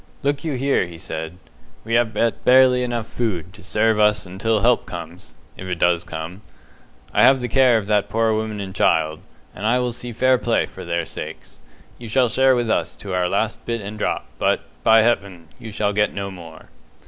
[0.23, 1.37] "Look you here," he said.
[1.85, 6.03] "We have but barely enough food to serve us until help comes if it does
[6.03, 6.41] come.
[7.13, 9.19] I have the care of that poor woman and child,
[9.53, 11.61] and I will see fair play for their sakes.
[11.99, 15.69] You shall share with us to our last bit and drop, but, by Heaven, you
[15.71, 16.69] shall get no more."